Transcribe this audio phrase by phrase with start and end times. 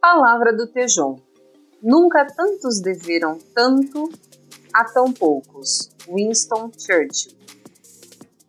[0.00, 1.18] Palavra do Tejon.
[1.82, 4.08] Nunca tantos deveram tanto
[4.72, 5.90] a tão poucos.
[6.08, 7.36] Winston Churchill.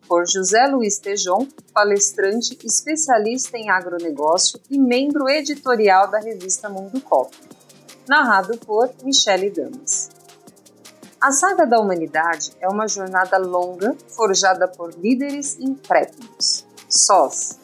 [0.06, 7.36] Por José Luiz Tejon, palestrante, especialista em agronegócio e membro editorial da revista Mundo Cop.
[8.08, 10.08] Narrado por Michele Damas.
[11.20, 17.59] A saga da humanidade é uma jornada longa forjada por líderes intrépidos, sós,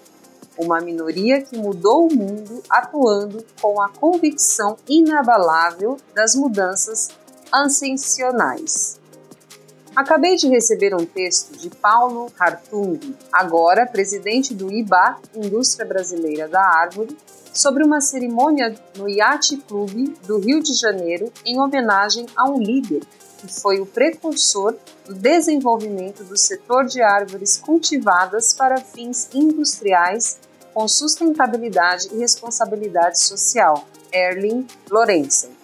[0.59, 7.11] uma minoria que mudou o mundo atuando com a convicção inabalável das mudanças
[7.53, 8.99] ascensionais.
[9.97, 13.01] Acabei de receber um texto de Paulo Hartung,
[13.33, 17.17] agora presidente do IBA, Indústria Brasileira da Árvore,
[17.55, 23.05] sobre uma cerimônia no Yacht Club do Rio de Janeiro em homenagem a um líder
[23.39, 30.39] que foi o precursor do desenvolvimento do setor de árvores cultivadas para fins industriais
[30.75, 35.56] com sustentabilidade e responsabilidade social, Erling Lorenzen.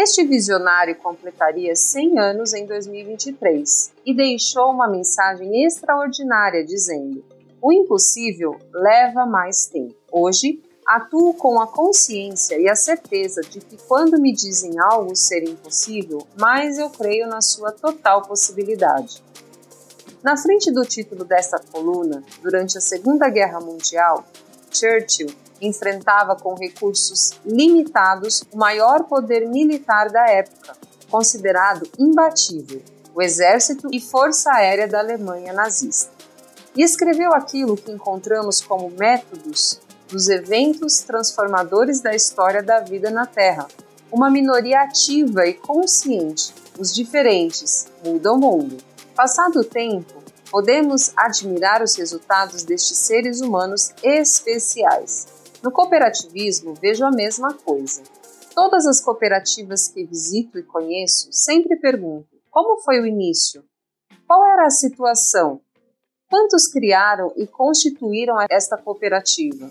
[0.00, 7.24] Este visionário completaria 100 anos em 2023 e deixou uma mensagem extraordinária dizendo:
[7.60, 9.96] O impossível leva mais tempo.
[10.12, 15.42] Hoje, atuo com a consciência e a certeza de que quando me dizem algo ser
[15.42, 19.20] impossível, mais eu creio na sua total possibilidade.
[20.22, 24.24] Na frente do título desta coluna, durante a Segunda Guerra Mundial,
[24.70, 30.76] Churchill enfrentava com recursos limitados o maior poder militar da época,
[31.10, 32.82] considerado imbatível,
[33.14, 36.12] o exército e força aérea da Alemanha nazista.
[36.76, 43.26] E escreveu aquilo que encontramos como métodos dos eventos transformadores da história da vida na
[43.26, 43.66] Terra.
[44.10, 48.78] Uma minoria ativa e consciente, os diferentes, mudam o mundo.
[49.14, 55.26] Passado o tempo, podemos admirar os resultados destes seres humanos especiais.
[55.62, 58.02] No cooperativismo, vejo a mesma coisa.
[58.54, 63.64] Todas as cooperativas que visito e conheço sempre pergunto: como foi o início?
[64.26, 65.60] Qual era a situação?
[66.30, 69.70] Quantos criaram e constituíram esta cooperativa?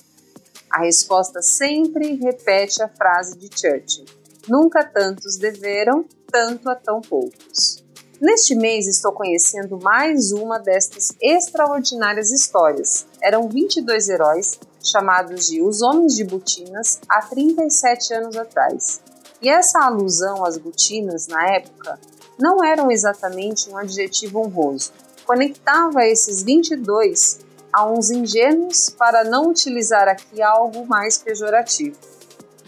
[0.70, 4.06] A resposta sempre repete a frase de Churchill:
[4.48, 7.84] Nunca tantos deveram, tanto a tão poucos.
[8.20, 13.06] Neste mês estou conhecendo mais uma destas extraordinárias histórias.
[13.22, 14.60] Eram 22 heróis,
[14.90, 19.02] chamados de Os Homens de Botinas, há 37 anos atrás.
[19.42, 22.00] E essa alusão às botinas, na época,
[22.40, 24.92] não eram exatamente um adjetivo honroso.
[25.26, 27.40] Conectava esses 22
[27.72, 31.98] a uns ingênuos para não utilizar aqui algo mais pejorativo.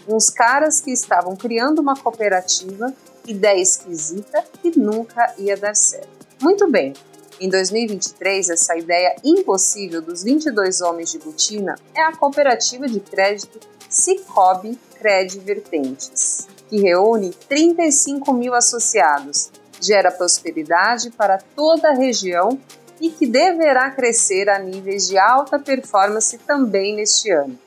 [0.08, 2.92] Uns caras que estavam criando uma cooperativa
[3.26, 6.08] ideia esquisita que nunca ia dar certo.
[6.40, 6.94] Muito bem,
[7.40, 13.58] em 2023, essa ideia impossível dos 22 homens de Butina é a cooperativa de crédito
[13.88, 22.58] Cicobi Cred Vertentes, que reúne 35 mil associados, gera prosperidade para toda a região
[23.00, 27.58] e que deverá crescer a níveis de alta performance também neste ano.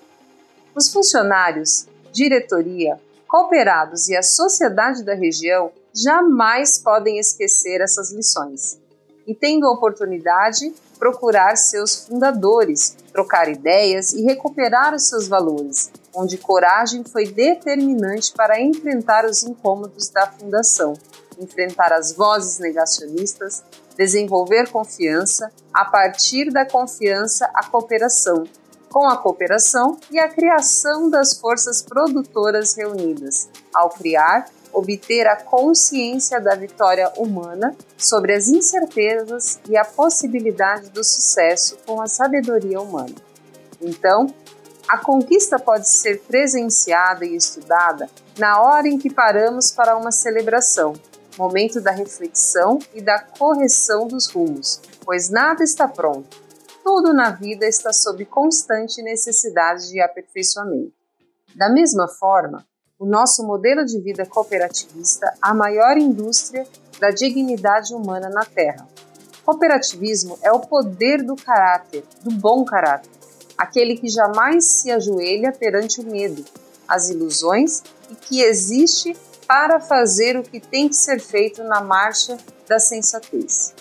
[0.76, 8.83] Os funcionários, diretoria, cooperados e a sociedade da região jamais podem esquecer essas lições.
[9.26, 16.38] E tendo a oportunidade, procurar seus fundadores, trocar ideias e recuperar os seus valores, onde
[16.38, 20.94] coragem foi determinante para enfrentar os incômodos da fundação,
[21.40, 23.64] enfrentar as vozes negacionistas,
[23.98, 28.46] desenvolver confiança, a partir da confiança, a cooperação,
[28.94, 33.50] com a cooperação e a criação das forças produtoras reunidas.
[33.74, 41.04] Ao criar, obter a consciência da vitória humana sobre as incertezas e a possibilidade do
[41.04, 43.16] sucesso com a sabedoria humana.
[43.82, 44.28] Então,
[44.88, 50.94] a conquista pode ser presenciada e estudada na hora em que paramos para uma celebração,
[51.36, 56.43] momento da reflexão e da correção dos rumos, pois nada está pronto
[56.84, 60.94] tudo na vida está sob constante necessidade de aperfeiçoamento.
[61.56, 62.66] Da mesma forma,
[63.00, 66.68] o nosso modelo de vida cooperativista a maior indústria
[67.00, 68.88] da dignidade humana na Terra.
[69.46, 73.12] Cooperativismo é o poder do caráter, do bom caráter,
[73.58, 76.44] aquele que jamais se ajoelha perante o medo,
[76.88, 79.16] as ilusões e que existe
[79.48, 82.38] para fazer o que tem que ser feito na marcha
[82.68, 83.74] da sensatez.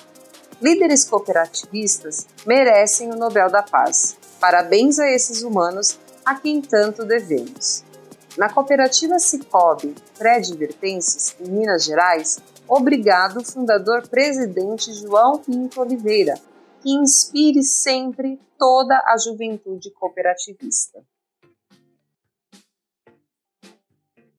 [0.62, 4.16] Líderes cooperativistas merecem o Nobel da Paz.
[4.38, 7.82] Parabéns a esses humanos a quem tanto devemos.
[8.38, 12.38] Na cooperativa Cicobi Pré-Divertenses, em Minas Gerais,
[12.68, 16.34] obrigado, fundador presidente João Pinto Oliveira,
[16.80, 21.02] que inspire sempre toda a juventude cooperativista.